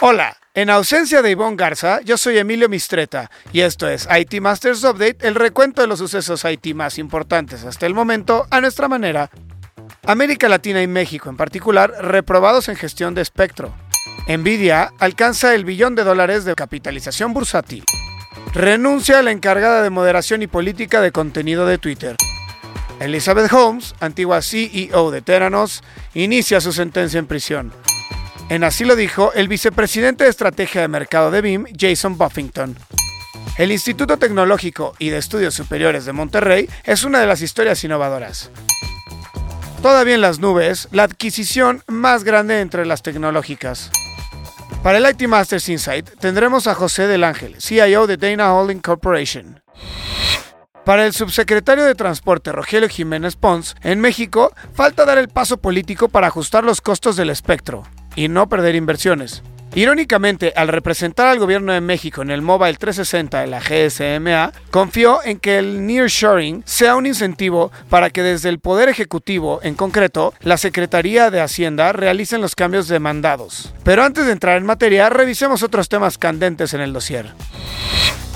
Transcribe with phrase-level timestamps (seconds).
[0.00, 4.84] Hola, en ausencia de Ivonne Garza, yo soy Emilio Mistreta y esto es IT Masters
[4.84, 9.28] Update, el recuento de los sucesos IT más importantes hasta el momento a nuestra manera.
[10.06, 13.74] América Latina y México en particular reprobados en gestión de espectro.
[14.28, 17.82] Nvidia alcanza el billón de dólares de capitalización bursátil.
[18.54, 22.16] Renuncia a la encargada de moderación y política de contenido de Twitter.
[23.00, 25.82] Elizabeth Holmes, antigua CEO de Teranos,
[26.14, 27.72] inicia su sentencia en prisión.
[28.50, 32.78] En así lo dijo el vicepresidente de estrategia de mercado de BIM, Jason Buffington.
[33.58, 38.50] El Instituto Tecnológico y de Estudios Superiores de Monterrey es una de las historias innovadoras.
[39.82, 43.90] Todavía en las nubes, la adquisición más grande entre las tecnológicas.
[44.82, 49.62] Para el IT Masters Insight tendremos a José del Ángel, CIO de Dana Holding Corporation.
[50.86, 56.08] Para el subsecretario de Transporte Rogelio Jiménez Pons, en México falta dar el paso político
[56.08, 57.84] para ajustar los costos del espectro
[58.18, 59.44] y no perder inversiones.
[59.76, 65.22] Irónicamente, al representar al gobierno de México en el Mobile 360 de la GSMA, confió
[65.22, 70.34] en que el nearshoring sea un incentivo para que desde el Poder Ejecutivo, en concreto,
[70.40, 73.72] la Secretaría de Hacienda, realicen los cambios demandados.
[73.84, 77.26] Pero antes de entrar en materia, revisemos otros temas candentes en el dossier.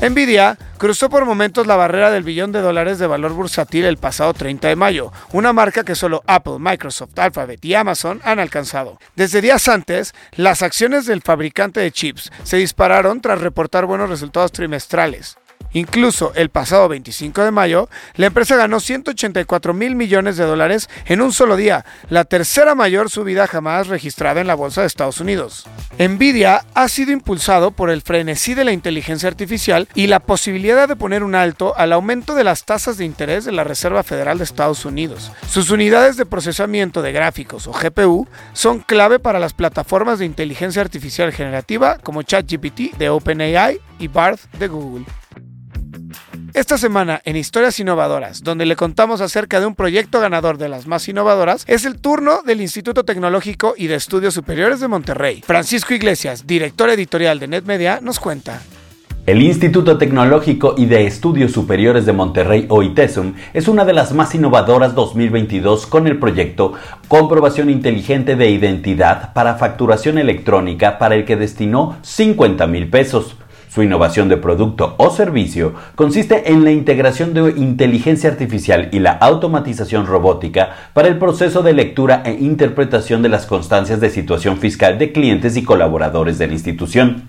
[0.00, 4.32] Nvidia cruzó por momentos la barrera del billón de dólares de valor bursátil el pasado
[4.32, 8.98] 30 de mayo, una marca que solo Apple, Microsoft, Alphabet y Amazon han alcanzado.
[9.16, 14.52] Desde días antes, las acciones del fabricante de chips se dispararon tras reportar buenos resultados
[14.52, 15.36] trimestrales.
[15.72, 21.20] Incluso el pasado 25 de mayo, la empresa ganó 184 mil millones de dólares en
[21.20, 25.66] un solo día, la tercera mayor subida jamás registrada en la bolsa de Estados Unidos.
[25.98, 30.96] Nvidia ha sido impulsado por el frenesí de la inteligencia artificial y la posibilidad de
[30.96, 34.44] poner un alto al aumento de las tasas de interés de la Reserva Federal de
[34.44, 35.32] Estados Unidos.
[35.48, 40.82] Sus unidades de procesamiento de gráficos o GPU son clave para las plataformas de inteligencia
[40.82, 45.04] artificial generativa como ChatGPT de OpenAI y Barth de Google.
[46.58, 50.88] Esta semana en Historias Innovadoras, donde le contamos acerca de un proyecto ganador de las
[50.88, 55.40] más innovadoras, es el turno del Instituto Tecnológico y de Estudios Superiores de Monterrey.
[55.46, 58.60] Francisco Iglesias, director editorial de NetMedia, nos cuenta.
[59.24, 64.12] El Instituto Tecnológico y de Estudios Superiores de Monterrey, o ITESUM, es una de las
[64.12, 66.72] más innovadoras 2022 con el proyecto
[67.06, 73.36] Comprobación Inteligente de Identidad para Facturación Electrónica para el que destinó 50 mil pesos.
[73.68, 79.12] Su innovación de producto o servicio consiste en la integración de inteligencia artificial y la
[79.12, 84.98] automatización robótica para el proceso de lectura e interpretación de las constancias de situación fiscal
[84.98, 87.28] de clientes y colaboradores de la institución.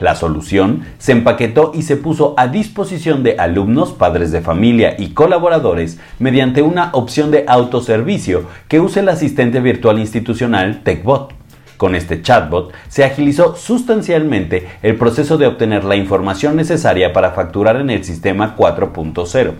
[0.00, 5.10] La solución se empaquetó y se puso a disposición de alumnos, padres de familia y
[5.10, 11.41] colaboradores mediante una opción de autoservicio que use el asistente virtual institucional TechBot.
[11.76, 17.76] Con este chatbot se agilizó sustancialmente el proceso de obtener la información necesaria para facturar
[17.76, 19.52] en el sistema 4.0.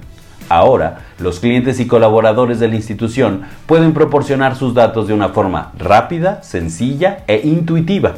[0.48, 5.72] Ahora, los clientes y colaboradores de la institución pueden proporcionar sus datos de una forma
[5.78, 8.14] rápida, sencilla e intuitiva.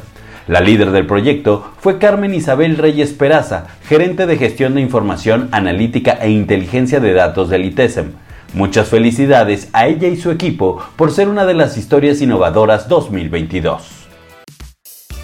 [0.47, 6.19] La líder del proyecto fue Carmen Isabel Reyes Peraza, gerente de gestión de información, analítica
[6.21, 8.13] e inteligencia de datos del ITESEM.
[8.55, 14.05] Muchas felicidades a ella y su equipo por ser una de las historias innovadoras 2022.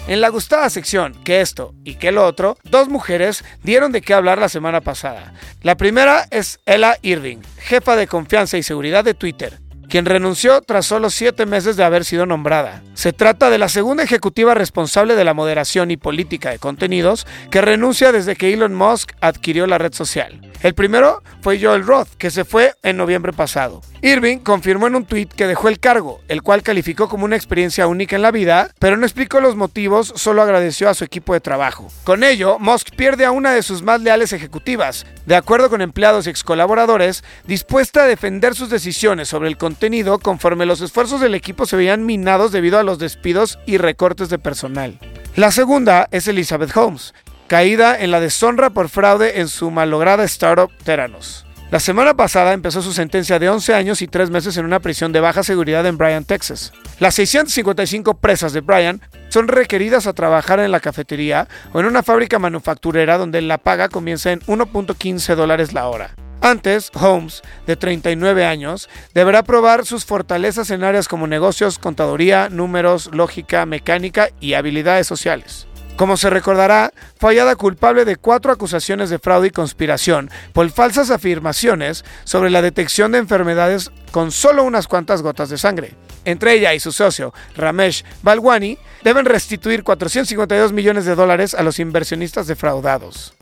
[0.07, 4.13] En la gustada sección que esto y que lo otro, dos mujeres dieron de qué
[4.13, 5.33] hablar la semana pasada.
[5.61, 9.60] La primera es Ella Irving, jefa de confianza y seguridad de Twitter,
[9.91, 12.81] quien renunció tras solo siete meses de haber sido nombrada.
[12.93, 17.59] Se trata de la segunda ejecutiva responsable de la moderación y política de contenidos que
[17.59, 20.39] renuncia desde que Elon Musk adquirió la red social.
[20.63, 23.81] El primero fue Joel Roth, que se fue en noviembre pasado.
[24.03, 27.87] Irving confirmó en un tuit que dejó el cargo, el cual calificó como una experiencia
[27.87, 31.41] única en la vida, pero no explicó los motivos, solo agradeció a su equipo de
[31.41, 31.87] trabajo.
[32.03, 36.27] Con ello, Musk pierde a una de sus más leales ejecutivas, de acuerdo con empleados
[36.27, 39.80] y ex colaboradores, dispuesta a defender sus decisiones sobre el contenido
[40.21, 44.37] conforme los esfuerzos del equipo se veían minados debido a los despidos y recortes de
[44.37, 44.99] personal.
[45.35, 47.13] La segunda es Elizabeth Holmes,
[47.47, 51.45] caída en la deshonra por fraude en su malograda startup Teranos.
[51.71, 55.13] La semana pasada empezó su sentencia de 11 años y 3 meses en una prisión
[55.13, 56.73] de baja seguridad en Bryan, Texas.
[56.99, 62.03] Las 655 presas de Bryan son requeridas a trabajar en la cafetería o en una
[62.03, 66.13] fábrica manufacturera donde la paga comienza en 1.15 dólares la hora.
[66.41, 73.11] Antes, Holmes, de 39 años, deberá probar sus fortalezas en áreas como negocios, contaduría, números,
[73.13, 75.67] lógica, mecánica y habilidades sociales.
[75.97, 81.11] Como se recordará, fue hallada culpable de cuatro acusaciones de fraude y conspiración por falsas
[81.11, 85.93] afirmaciones sobre la detección de enfermedades con solo unas cuantas gotas de sangre.
[86.23, 91.79] entre ella y su socio Ramesh Balwani, deben restituir 452 millones de dólares a los
[91.79, 93.35] inversionistas defraudados.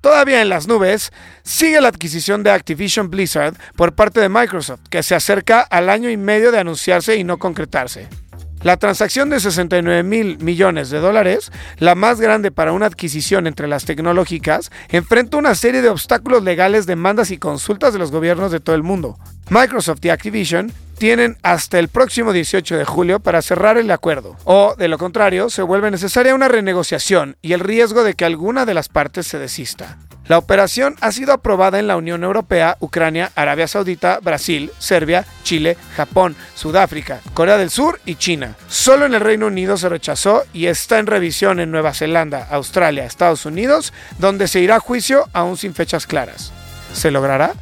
[0.00, 1.12] Todavía en las nubes,
[1.42, 6.08] sigue la adquisición de Activision Blizzard por parte de Microsoft, que se acerca al año
[6.08, 8.08] y medio de anunciarse y no concretarse.
[8.62, 13.68] La transacción de 69 mil millones de dólares, la más grande para una adquisición entre
[13.68, 18.60] las tecnológicas, enfrenta una serie de obstáculos legales, demandas y consultas de los gobiernos de
[18.60, 19.18] todo el mundo.
[19.48, 24.74] Microsoft y Activision tienen hasta el próximo 18 de julio para cerrar el acuerdo, o
[24.76, 28.74] de lo contrario, se vuelve necesaria una renegociación y el riesgo de que alguna de
[28.74, 29.96] las partes se desista.
[30.26, 35.78] La operación ha sido aprobada en la Unión Europea, Ucrania, Arabia Saudita, Brasil, Serbia, Chile,
[35.96, 38.54] Japón, Sudáfrica, Corea del Sur y China.
[38.68, 43.06] Solo en el Reino Unido se rechazó y está en revisión en Nueva Zelanda, Australia,
[43.06, 46.52] Estados Unidos, donde se irá a juicio aún sin fechas claras.
[46.92, 47.54] ¿Se logrará?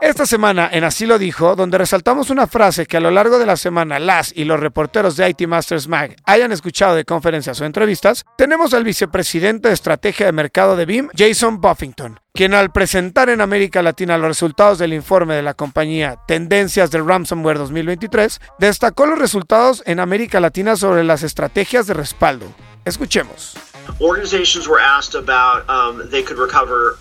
[0.00, 3.46] Esta semana en Así lo dijo, donde resaltamos una frase que a lo largo de
[3.46, 7.64] la semana las y los reporteros de IT Masters Mag hayan escuchado de conferencias o
[7.64, 13.28] entrevistas, tenemos al vicepresidente de estrategia de mercado de BIM, Jason Buffington, quien al presentar
[13.28, 19.04] en América Latina los resultados del informe de la compañía Tendencias del Ransomware 2023, destacó
[19.04, 22.46] los resultados en América Latina sobre las estrategias de respaldo.
[22.84, 23.56] Escuchemos.
[24.00, 26.22] Organizations were asked about um, they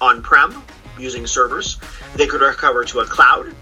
[0.02, 0.64] on-prem
[1.00, 1.78] using servers.
[2.16, 3.54] They could recover to a cloud,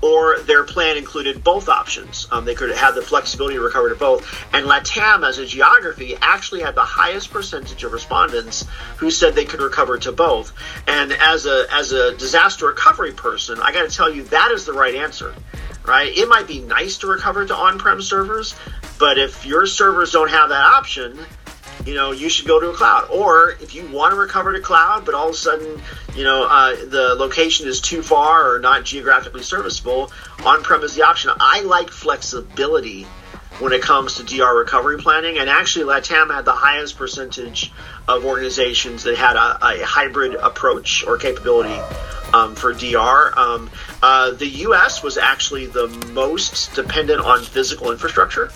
[0.00, 2.28] or their plan included both options.
[2.30, 4.22] Um, they could have the flexibility to recover to both.
[4.52, 8.64] And LATAM, as a geography, actually had the highest percentage of respondents
[8.98, 10.52] who said they could recover to both.
[10.86, 14.66] And as a as a disaster recovery person, I got to tell you that is
[14.66, 15.34] the right answer.
[15.84, 16.16] Right?
[16.16, 18.54] It might be nice to recover to on-prem servers,
[18.98, 21.18] but if your servers don't have that option,
[21.88, 23.08] you know, you should go to a cloud.
[23.10, 25.80] Or if you want to recover to cloud, but all of a sudden,
[26.14, 30.12] you know, uh, the location is too far or not geographically serviceable,
[30.44, 31.30] on-prem is the option.
[31.40, 33.04] I like flexibility
[33.58, 37.72] when it comes to DR recovery planning, and actually, LATAM had the highest percentage
[38.06, 41.80] of organizations that had a, a hybrid approach or capability
[42.34, 43.36] um, for DR.
[43.36, 43.70] Um,
[44.02, 45.02] uh, the U.S.
[45.02, 48.52] was actually the most dependent on physical infrastructure.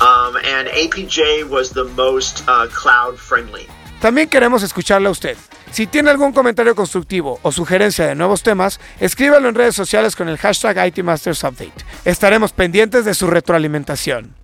[0.00, 3.66] Um, and APJ was the most uh, cloud friendly.
[4.00, 5.36] También queremos escucharle a usted.
[5.72, 10.28] Si tiene algún comentario constructivo o sugerencia de nuevos temas, escríbalo en redes sociales con
[10.28, 11.84] el hashtag ITMastersUpdate.
[12.04, 14.34] Estaremos pendientes de su retroalimentación.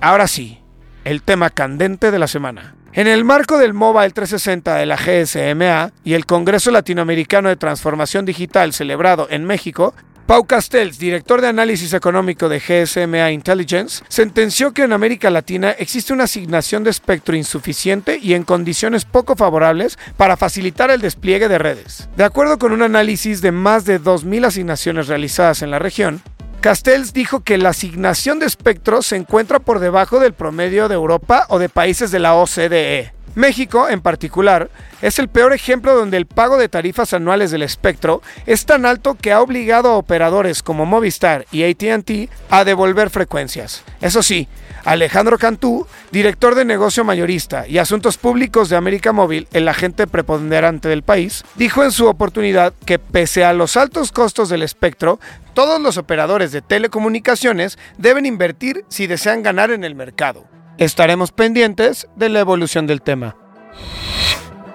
[0.00, 0.58] Ahora sí,
[1.04, 2.74] el tema candente de la semana.
[2.94, 8.24] En el marco del Mobile 360 de la GSMA y el Congreso Latinoamericano de Transformación
[8.24, 9.94] Digital celebrado en México,
[10.26, 16.12] Pau Castells, director de análisis económico de GSMA Intelligence, sentenció que en América Latina existe
[16.12, 21.58] una asignación de espectro insuficiente y en condiciones poco favorables para facilitar el despliegue de
[21.58, 22.08] redes.
[22.16, 26.20] De acuerdo con un análisis de más de 2.000 asignaciones realizadas en la región,
[26.60, 31.46] Castells dijo que la asignación de espectro se encuentra por debajo del promedio de Europa
[31.50, 33.15] o de países de la OCDE.
[33.36, 34.70] México, en particular,
[35.02, 39.14] es el peor ejemplo donde el pago de tarifas anuales del espectro es tan alto
[39.14, 43.84] que ha obligado a operadores como Movistar y ATT a devolver frecuencias.
[44.00, 44.48] Eso sí,
[44.86, 50.88] Alejandro Cantú, director de negocio mayorista y asuntos públicos de América Móvil, el agente preponderante
[50.88, 55.20] del país, dijo en su oportunidad que pese a los altos costos del espectro,
[55.52, 60.55] todos los operadores de telecomunicaciones deben invertir si desean ganar en el mercado.
[60.78, 63.34] Estaremos pendientes de la evolución del tema.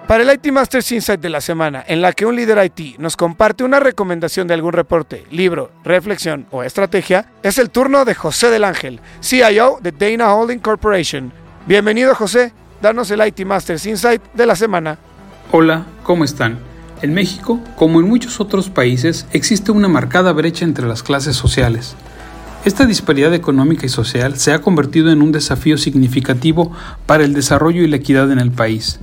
[0.07, 3.15] Para el IT Masters Insight de la semana, en la que un líder IT nos
[3.15, 8.49] comparte una recomendación de algún reporte, libro, reflexión o estrategia, es el turno de José
[8.49, 11.31] del Ángel, CIO de Dana Holding Corporation.
[11.67, 14.97] Bienvenido José, danos el IT Masters Insight de la semana.
[15.51, 16.57] Hola, ¿cómo están?
[17.03, 21.95] En México, como en muchos otros países, existe una marcada brecha entre las clases sociales.
[22.63, 26.71] Esta disparidad económica y social se ha convertido en un desafío significativo
[27.07, 28.99] para el desarrollo y la equidad en el país.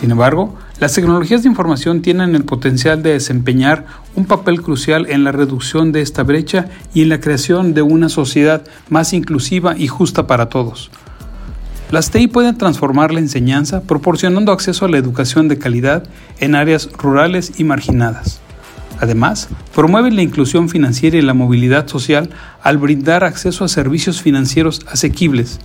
[0.00, 5.22] Sin embargo, las tecnologías de información tienen el potencial de desempeñar un papel crucial en
[5.22, 9.86] la reducción de esta brecha y en la creación de una sociedad más inclusiva y
[9.86, 10.90] justa para todos.
[11.92, 16.08] Las TI pueden transformar la enseñanza proporcionando acceso a la educación de calidad
[16.40, 18.40] en áreas rurales y marginadas.
[19.00, 22.30] Además, promueven la inclusión financiera y la movilidad social
[22.62, 25.58] al brindar acceso a servicios financieros asequibles.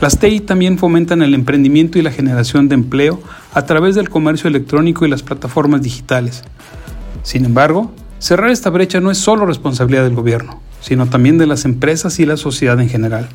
[0.00, 4.48] Las TI también fomentan el emprendimiento y la generación de empleo a través del comercio
[4.48, 6.42] electrónico y las plataformas digitales.
[7.22, 11.64] Sin embargo, cerrar esta brecha no es solo responsabilidad del gobierno, sino también de las
[11.64, 13.28] empresas y la sociedad en general.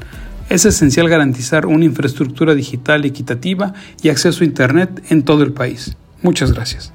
[0.49, 5.95] Es esencial garantizar una infraestructura digital equitativa y acceso a Internet en todo el país.
[6.21, 6.91] Muchas gracias.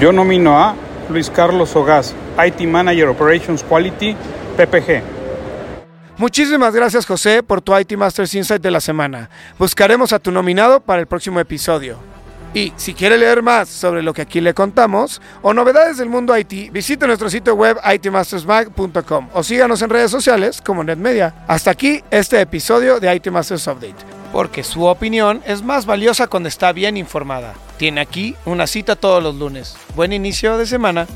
[0.00, 0.74] Yo nomino a
[1.08, 4.16] Luis Carlos Ogaz, IT Manager Operations Quality
[4.56, 5.02] PPG.
[6.18, 9.28] Muchísimas gracias José por tu IT Masters Insight de la semana.
[9.58, 11.98] Buscaremos a tu nominado para el próximo episodio.
[12.54, 16.34] Y si quiere leer más sobre lo que aquí le contamos o novedades del mundo
[16.34, 21.34] IT, visite nuestro sitio web itmastersmag.com o síganos en redes sociales como NetMedia.
[21.48, 23.96] Hasta aquí este episodio de IT Masters Update,
[24.32, 27.52] porque su opinión es más valiosa cuando está bien informada.
[27.78, 29.76] Tiene aquí una cita todos los lunes.
[29.94, 31.06] Buen inicio de semana.